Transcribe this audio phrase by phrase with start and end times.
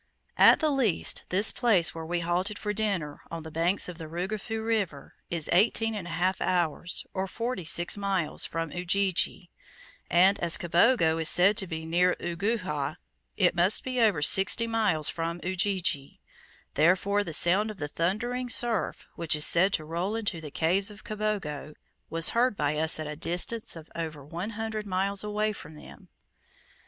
[0.39, 4.07] At the least, this place where we halted for dinner, on the banks of the
[4.07, 9.51] Rugufu River, is eighteen and a half hours, or forty six miles, from Ujiji;
[10.09, 12.95] and, as Kabogo is said to be near Uguhha,
[13.37, 16.19] it must be over sixty miles from Ujiji;
[16.73, 20.89] therefore the sound of the thundering surf, which is said to roll into the caves
[20.89, 21.75] of Kabogo,
[22.09, 26.09] was heard by us at a distance of over one hundred miles away from them.